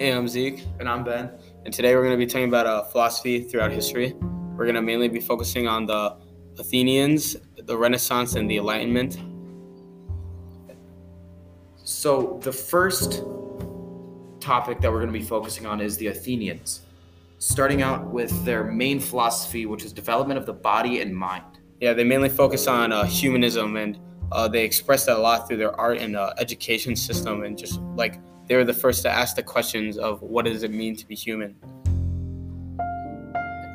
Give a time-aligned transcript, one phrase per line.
[0.00, 1.30] Hey, I'm Zeke, And I'm Ben.
[1.66, 4.14] and today we're going to be talking about uh, philosophy throughout history.
[4.56, 6.16] We're going to mainly be focusing on the
[6.58, 9.18] Athenians, the Renaissance, and the Enlightenment.
[11.84, 13.24] So, the first
[14.40, 16.80] topic that we're going to be focusing on is the Athenians,
[17.36, 21.44] starting out with their main philosophy, which is development of the body and mind.
[21.78, 23.98] Yeah, they mainly focus on uh, humanism, and
[24.32, 27.82] uh, they express that a lot through their art and uh, education system, and just
[27.96, 28.18] like
[28.50, 31.14] they were the first to ask the questions of what does it mean to be
[31.14, 31.54] human.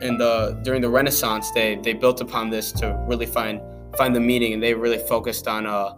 [0.00, 3.60] And uh, during the Renaissance, they they built upon this to really find
[3.98, 5.66] find the meaning, and they really focused on.
[5.66, 5.96] Uh,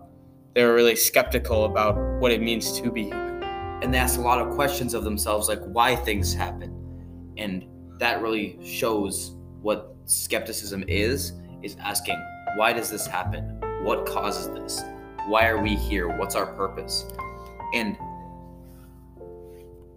[0.55, 3.43] they were really skeptical about what it means to be human.
[3.83, 6.71] And they asked a lot of questions of themselves, like why things happen.
[7.37, 7.67] And
[7.99, 12.21] that really shows what skepticism is, is asking,
[12.57, 13.61] why does this happen?
[13.83, 14.83] What causes this?
[15.27, 16.09] Why are we here?
[16.17, 17.05] What's our purpose?
[17.75, 17.97] And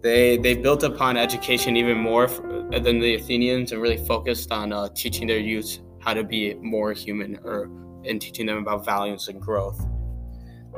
[0.00, 4.88] They they built upon education even more than the Athenians, and really focused on uh,
[4.94, 7.64] teaching their youth how to be more human, or
[8.04, 9.80] and teaching them about values and growth.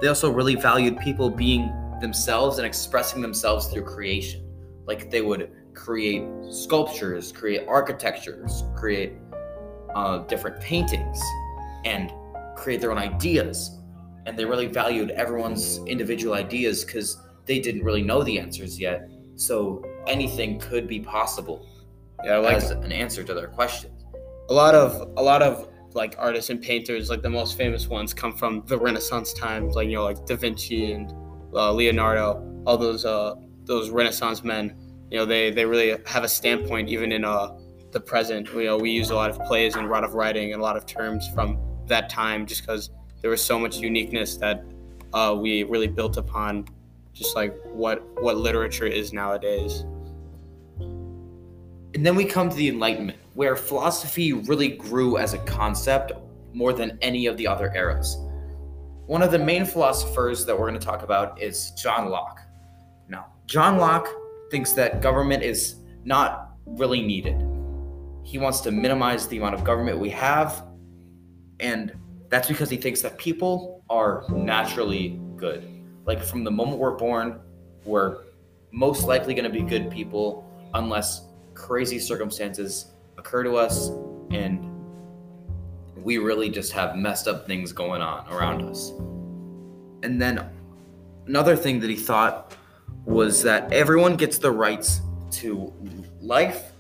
[0.01, 4.43] they also really valued people being themselves and expressing themselves through creation.
[4.87, 9.13] Like they would create sculptures, create architectures, create
[9.95, 11.21] uh, different paintings,
[11.85, 12.11] and
[12.57, 13.79] create their own ideas.
[14.27, 17.19] And they really valued everyone's individual ideas because
[17.51, 18.99] they didn't really know the answers yet.
[19.35, 19.55] So
[20.07, 21.59] anything could be possible
[22.25, 23.97] Yeah, like as an answer to their questions.
[24.49, 24.91] a lot of
[25.23, 25.53] a lot of
[26.01, 29.89] like artists and painters, like the most famous ones, come from the Renaissance times, like
[29.91, 31.07] you know, like Da Vinci and
[31.61, 32.27] uh, Leonardo,
[32.67, 33.35] all those uh,
[33.71, 34.65] those Renaissance men.
[35.11, 37.49] You know, they they really have a standpoint even in uh
[37.97, 38.43] the present.
[38.55, 40.65] You know, we use a lot of plays and a lot of writing and a
[40.69, 41.49] lot of terms from
[41.93, 42.83] that time, just because
[43.21, 44.57] there was so much uniqueness that
[45.19, 46.55] uh, we really built upon,
[47.13, 49.85] just like what what literature is nowadays.
[51.95, 56.13] And then we come to the Enlightenment, where philosophy really grew as a concept
[56.53, 58.17] more than any of the other eras.
[59.07, 62.41] One of the main philosophers that we're going to talk about is John Locke.
[63.09, 64.09] Now, John Locke
[64.53, 67.45] thinks that government is not really needed.
[68.23, 70.65] He wants to minimize the amount of government we have,
[71.59, 71.93] and
[72.29, 75.80] that's because he thinks that people are naturally good.
[76.11, 77.39] Like from the moment we're born,
[77.85, 78.25] we're
[78.73, 80.45] most likely going to be good people
[80.75, 83.91] unless crazy circumstances occur to us
[84.33, 84.69] and
[86.03, 88.91] we really just have messed up things going on around us.
[90.03, 90.51] And then
[91.29, 92.57] another thing that he thought
[93.05, 95.03] was that everyone gets the rights
[95.39, 95.73] to
[96.21, 96.73] life,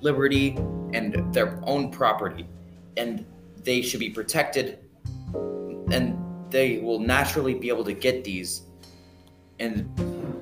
[0.00, 0.50] liberty,
[0.92, 2.46] and their own property,
[2.96, 3.26] and
[3.64, 4.78] they should be protected,
[5.90, 6.16] and
[6.50, 8.62] they will naturally be able to get these,
[9.58, 9.88] and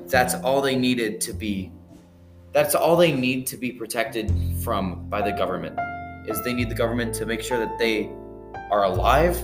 [0.09, 1.71] that's all they needed to be
[2.53, 4.33] that's all they need to be protected
[4.63, 5.79] from by the government
[6.27, 8.11] is they need the government to make sure that they
[8.71, 9.37] are alive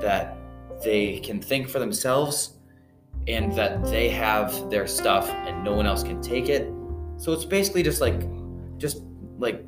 [0.00, 0.36] that
[0.82, 2.54] they can think for themselves
[3.28, 6.70] and that they have their stuff and no one else can take it.
[7.16, 8.20] So it's basically just like
[8.78, 9.02] just
[9.38, 9.64] like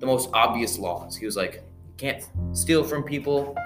[0.00, 1.16] the most obvious laws.
[1.16, 3.56] He was like you can't steal from people.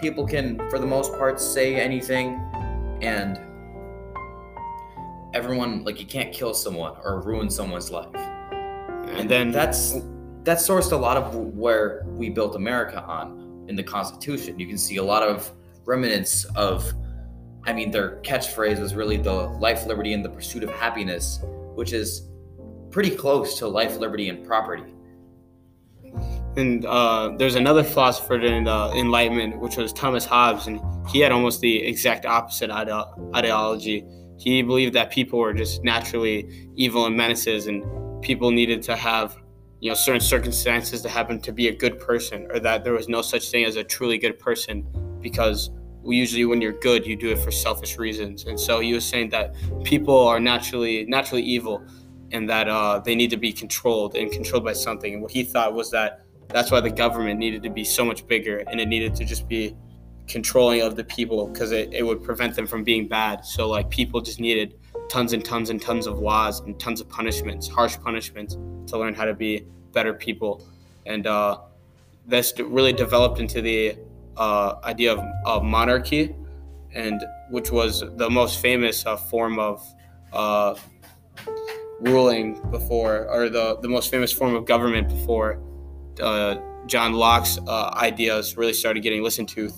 [0.00, 2.40] People can for the most part say anything.
[3.02, 3.38] And
[5.34, 8.14] everyone like you can't kill someone or ruin someone's life.
[8.14, 9.92] And then that's
[10.44, 14.58] that sourced a lot of where we built america on in the constitution.
[14.58, 15.50] You can see a lot of
[15.84, 16.92] remnants of
[17.64, 21.40] i mean their catchphrase was really the life liberty and the pursuit of happiness
[21.74, 22.28] which is
[22.90, 24.94] pretty close to life liberty and property.
[26.56, 31.32] And uh, there's another philosopher in the Enlightenment, which was Thomas Hobbes, and he had
[31.32, 32.90] almost the exact opposite ide-
[33.34, 34.04] ideology.
[34.42, 37.84] He believed that people were just naturally evil and menaces, and
[38.22, 39.36] people needed to have,
[39.78, 43.08] you know, certain circumstances to happen to be a good person, or that there was
[43.08, 44.84] no such thing as a truly good person,
[45.20, 45.70] because
[46.04, 48.46] usually when you're good, you do it for selfish reasons.
[48.46, 51.86] And so he was saying that people are naturally naturally evil,
[52.32, 55.12] and that uh, they need to be controlled and controlled by something.
[55.12, 58.26] And what he thought was that that's why the government needed to be so much
[58.26, 59.76] bigger and it needed to just be
[60.28, 63.90] controlling of the people because it, it would prevent them from being bad so like
[63.90, 64.74] people just needed
[65.08, 69.14] tons and tons and tons of laws and tons of punishments harsh punishments to learn
[69.14, 70.66] how to be better people
[71.06, 71.58] and uh,
[72.26, 73.96] this really developed into the
[74.36, 76.34] uh, idea of, of monarchy
[76.94, 79.84] and which was the most famous uh, form of
[80.32, 80.74] uh,
[82.00, 85.60] ruling before or the, the most famous form of government before
[86.20, 89.70] uh, John Locke's uh, ideas really started getting listened to.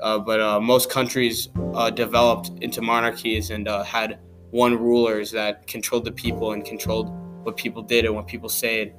[0.00, 4.18] Uh, but uh, most countries uh, developed into monarchies and uh, had
[4.50, 7.10] one rulers that controlled the people and controlled
[7.44, 8.94] what people did and what people said,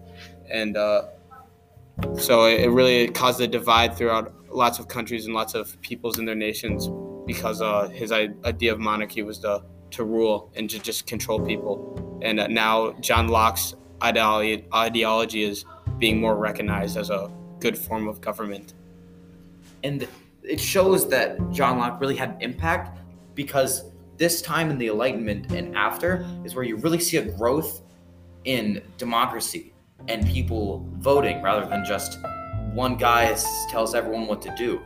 [0.52, 1.04] and uh,
[2.18, 6.20] so it, it really caused a divide throughout lots of countries and lots of peoples
[6.20, 6.90] in their nations
[7.26, 12.20] because uh, his idea of monarchy was to to rule and to just control people.
[12.22, 15.66] And now John Locke's ideology ideology is
[15.98, 18.74] being more recognized as a good form of government.
[19.84, 20.08] and
[20.50, 22.98] it shows that John Locke really had an impact
[23.36, 27.84] because this time in the Enlightenment and after is where you really see a growth
[28.46, 29.74] in democracy
[30.08, 32.18] and people voting rather than just
[32.74, 33.38] one guy
[33.70, 34.82] tells everyone what to do.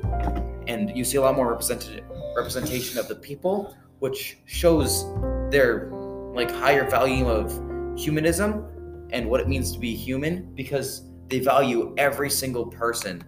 [0.68, 2.04] And you see a lot more represented
[2.36, 5.06] representation of the people, which shows
[5.50, 5.90] their
[6.34, 7.52] like higher value of
[7.98, 13.24] humanism and what it means to be human because they value every single person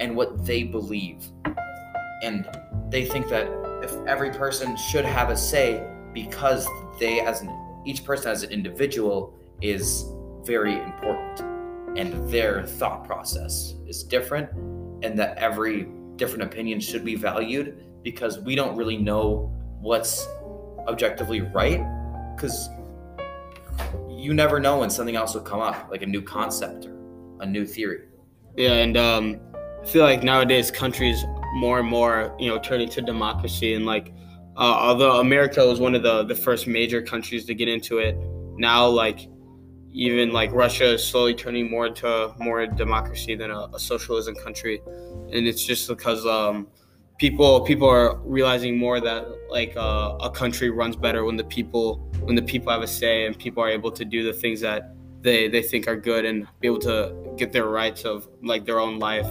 [0.00, 1.28] and what they believe.
[2.24, 2.48] And
[2.88, 3.46] they think that
[3.82, 6.66] if every person should have a say because
[6.98, 7.50] they as an
[7.84, 10.06] each person as an individual is
[10.44, 11.40] very important.
[11.98, 14.50] And their thought process is different
[15.04, 15.86] and that every
[16.16, 20.26] different opinion should be valued because we don't really know what's
[20.88, 21.84] objectively right
[22.34, 22.70] because
[24.08, 26.96] you never know when something else will come up like a new concept or
[27.40, 28.06] a new theory.
[28.56, 29.40] Yeah, and um,
[29.82, 31.22] I feel like nowadays countries
[31.54, 34.12] more and more, you know, turning to democracy and like,
[34.56, 38.16] uh, although America was one of the the first major countries to get into it,
[38.56, 39.28] now like
[39.92, 44.80] even like Russia is slowly turning more into more democracy than a, a socialism country,
[45.32, 46.68] and it's just because um,
[47.18, 51.96] people people are realizing more that like uh, a country runs better when the people
[52.22, 54.94] when the people have a say and people are able to do the things that
[55.20, 58.80] they they think are good and be able to get their rights of like their
[58.80, 59.26] own life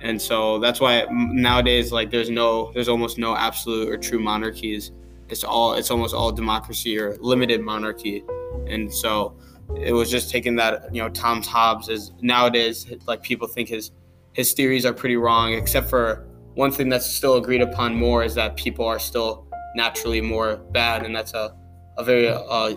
[0.00, 4.92] and so that's why nowadays like there's no there's almost no absolute or true monarchies.
[5.28, 8.22] It's all it's almost all democracy or limited monarchy.
[8.66, 9.36] And so
[9.80, 13.92] it was just taking that you know Thomas Hobbes is nowadays like people think his
[14.32, 18.34] his theories are pretty wrong except for one thing that's still agreed upon more is
[18.34, 21.04] that people are still naturally more bad.
[21.04, 21.56] And that's a
[21.96, 22.34] a very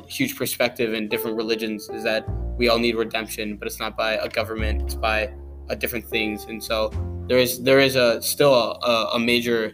[0.08, 2.25] huge perspective in different religions is that
[2.58, 5.34] we all need redemption, but it's not by a government; it's by
[5.69, 6.46] uh, different things.
[6.46, 6.92] And so
[7.28, 9.74] there is there is a still a, a major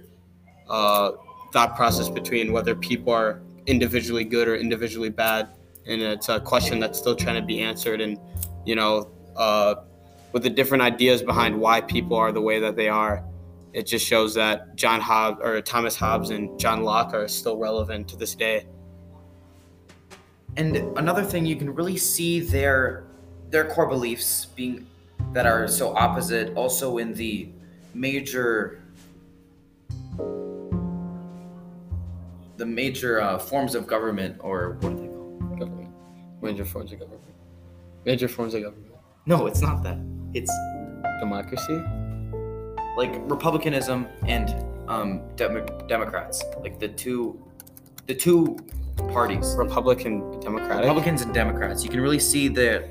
[0.69, 1.11] uh,
[1.51, 5.49] thought process between whether people are individually good or individually bad,
[5.87, 8.01] and it's a question that's still trying to be answered.
[8.01, 8.17] And
[8.65, 9.75] you know, uh,
[10.31, 13.23] with the different ideas behind why people are the way that they are,
[13.73, 18.07] it just shows that John Hobbes or Thomas Hobbes and John Locke are still relevant
[18.09, 18.65] to this day.
[20.55, 23.05] And another thing you can really see their
[23.49, 24.85] their core beliefs being
[25.33, 27.49] that are so opposite also in the
[27.93, 28.79] major
[32.57, 35.59] the major uh, forms of government or what are they called?
[35.59, 35.89] government.
[36.41, 37.21] Major forms of government.
[38.05, 38.91] Major forms of government.
[39.25, 39.97] No, it's not that.
[40.33, 40.51] It's
[41.19, 41.81] Democracy.
[42.97, 44.49] like republicanism and
[44.89, 47.41] um, Demo- Democrats, like the two
[48.07, 48.57] the two
[49.09, 49.55] parties.
[49.57, 50.81] Republican Democratic.
[50.81, 52.89] Republicans and Democrats, you can really see the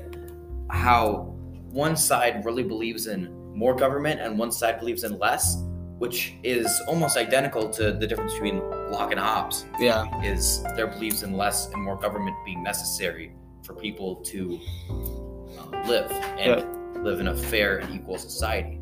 [0.69, 1.32] how
[1.73, 5.57] one side really believes in more government and one side believes in less,
[5.97, 8.59] which is almost identical to the difference between
[8.91, 9.65] Locke and Hobbes.
[9.79, 10.05] Yeah.
[10.21, 16.11] Is their beliefs in less and more government being necessary for people to uh, live
[16.11, 18.79] and live in a fair and equal society.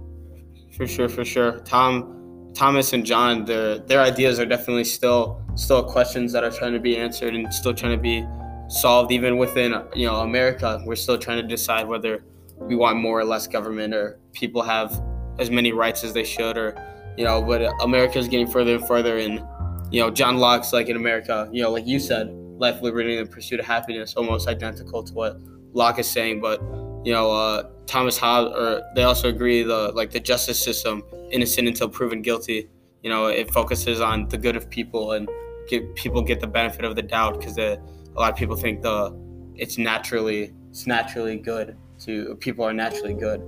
[0.76, 1.60] For sure, for sure.
[1.60, 6.74] Tom, Thomas, and John, their their ideas are definitely still still questions that are trying
[6.74, 8.26] to be answered and still trying to be
[8.68, 9.12] solved.
[9.12, 12.24] Even within you know America, we're still trying to decide whether
[12.62, 15.02] we want more or less government, or people have
[15.40, 16.76] as many rights as they should, or
[17.18, 17.42] you know.
[17.42, 19.44] But America is getting further and further, and
[19.92, 23.28] you know, John Locke's like in America, you know, like you said, life, liberty, and
[23.28, 25.38] the pursuit of happiness, almost identical to what
[25.74, 26.62] Locke is saying, but
[27.04, 31.68] you know, uh, Thomas Hobbes, or they also agree the like the justice system, innocent
[31.68, 32.70] until proven guilty.
[33.02, 35.28] You know, it focuses on the good of people and
[35.68, 37.80] get people get the benefit of the doubt because a
[38.16, 39.18] lot of people think the
[39.56, 43.42] it's naturally it's naturally good to people are naturally good,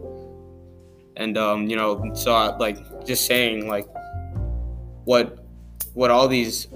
[1.18, 3.88] and um, you know, so uh, like just saying like
[5.06, 5.46] what
[5.94, 6.68] what all these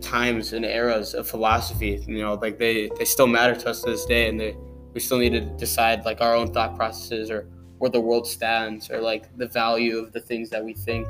[0.00, 3.90] times and eras of philosophy, you know, like they they still matter to us to
[3.90, 4.56] this day, and they
[4.92, 7.48] we still need to decide like our own thought processes or
[7.78, 11.08] where the world stands or like the value of the things that we think.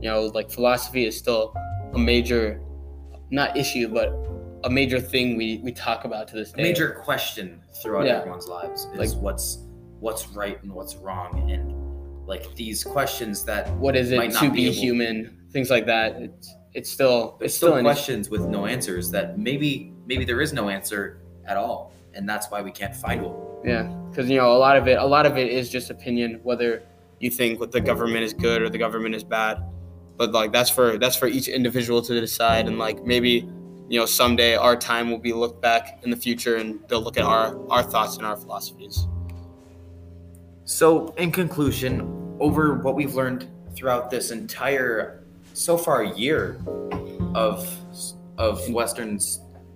[0.00, 1.54] You know like philosophy is still
[1.94, 2.60] a major
[3.30, 4.10] not issue but
[4.64, 8.18] a major thing we we talk about to this A major question throughout Yeah.
[8.18, 9.58] everyone's lives is Like- what's
[10.00, 11.74] what's right and what's wrong and
[12.26, 16.54] like these questions that what is it to be be human things like that it's
[16.74, 20.68] it's still it's still still questions with no answers that maybe maybe there is no
[20.68, 23.34] answer at all, and that's why we can't find one.
[23.64, 26.40] Yeah, because you know a lot of it, a lot of it is just opinion.
[26.44, 26.82] Whether
[27.20, 29.58] you think what the government is good or the government is bad,
[30.16, 32.68] but like that's for that's for each individual to decide.
[32.68, 33.46] And like maybe
[33.92, 37.18] you know someday our time will be looked back in the future and they'll look
[37.18, 39.06] at our our thoughts and our philosophies.
[40.64, 43.46] So, in conclusion, over what we've learned
[43.76, 45.22] throughout this entire,
[45.52, 46.58] so far, year
[47.34, 47.68] of
[48.38, 49.18] of Western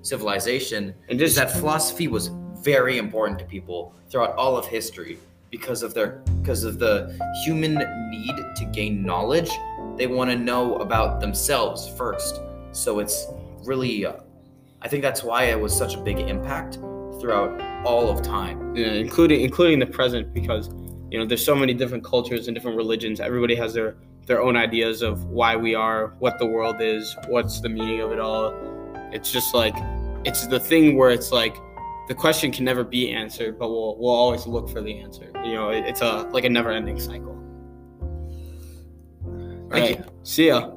[0.01, 2.31] civilization, And is just that philosophy was
[2.63, 5.19] very important to people throughout all of history
[5.51, 7.75] because of their because of the human
[8.11, 9.51] need to gain knowledge.
[9.99, 12.41] They want to know about themselves first.
[12.73, 13.27] So it's
[13.67, 14.15] really, uh,
[14.83, 16.75] I think that's why it was such a big impact
[17.21, 18.75] throughout all of time.
[18.77, 20.69] yeah, including including the present because
[21.11, 23.21] you know there's so many different cultures and different religions.
[23.21, 23.97] Everybody has their
[24.27, 28.13] their own ideas of why we are, what the world is, what's the meaning of
[28.13, 28.53] it all.
[29.13, 29.75] It's just like
[30.25, 31.57] it's the thing where it's like
[32.09, 35.31] the question can never be answered, but we'll we'll always look for the answer.
[35.45, 37.33] You know, it, it's a like a never ending cycle.
[39.25, 40.09] All Thank right.
[40.23, 40.76] See ya.